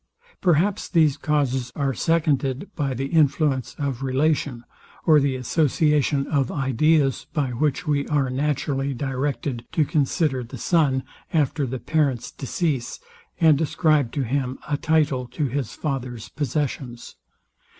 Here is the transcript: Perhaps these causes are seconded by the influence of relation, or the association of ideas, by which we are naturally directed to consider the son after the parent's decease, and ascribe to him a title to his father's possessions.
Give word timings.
Perhaps 0.41 0.89
these 0.89 1.15
causes 1.15 1.71
are 1.75 1.93
seconded 1.93 2.71
by 2.75 2.95
the 2.95 3.05
influence 3.05 3.75
of 3.77 4.01
relation, 4.01 4.63
or 5.05 5.19
the 5.19 5.35
association 5.35 6.25
of 6.25 6.51
ideas, 6.51 7.27
by 7.33 7.51
which 7.51 7.85
we 7.85 8.07
are 8.07 8.31
naturally 8.31 8.95
directed 8.95 9.63
to 9.71 9.85
consider 9.85 10.41
the 10.43 10.57
son 10.57 11.03
after 11.31 11.67
the 11.67 11.77
parent's 11.77 12.31
decease, 12.31 12.99
and 13.39 13.61
ascribe 13.61 14.11
to 14.13 14.23
him 14.23 14.57
a 14.67 14.75
title 14.75 15.27
to 15.27 15.45
his 15.49 15.73
father's 15.75 16.29
possessions. 16.29 17.15